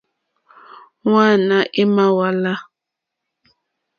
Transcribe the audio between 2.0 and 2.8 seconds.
hwá láǃá.